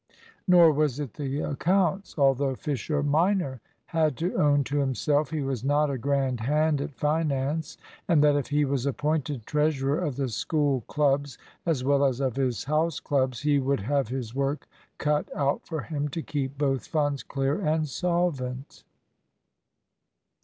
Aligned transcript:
Nor 0.47 0.71
was 0.71 0.99
it 0.99 1.13
the 1.13 1.41
accounts; 1.41 2.17
although 2.17 2.55
Fisher 2.55 3.03
minor 3.03 3.61
had 3.85 4.17
to 4.17 4.33
own 4.33 4.63
to 4.63 4.79
himself 4.79 5.29
he 5.29 5.41
was 5.43 5.63
not 5.63 5.91
a 5.91 5.97
grand 5.99 6.39
hand 6.39 6.81
at 6.81 6.95
finance, 6.95 7.77
and 8.07 8.23
that 8.23 8.35
if 8.35 8.47
he 8.47 8.65
was 8.65 8.87
appointed 8.87 9.45
treasurer 9.45 9.99
of 9.99 10.15
the 10.15 10.27
School 10.29 10.81
clubs, 10.87 11.37
as 11.67 11.83
well 11.83 12.03
as 12.03 12.19
of 12.19 12.35
his 12.35 12.63
House 12.63 12.99
clubs, 12.99 13.41
he 13.41 13.59
would 13.59 13.81
have 13.81 14.07
his 14.07 14.33
work 14.33 14.67
cut 14.97 15.29
out 15.35 15.67
for 15.67 15.81
him 15.83 16.07
to 16.09 16.23
keep 16.23 16.57
both 16.57 16.87
funds 16.87 17.21
clear 17.21 17.61
and 17.63 17.87
solvent. 17.87 18.83